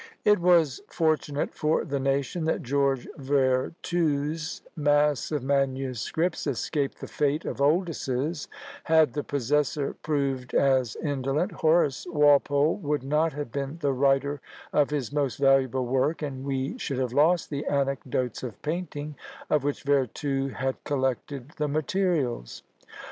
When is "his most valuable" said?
14.89-15.85